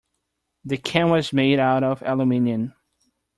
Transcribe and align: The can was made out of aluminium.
The 0.65 0.77
can 0.77 1.11
was 1.11 1.31
made 1.31 1.59
out 1.59 1.83
of 1.83 2.01
aluminium. 2.01 2.73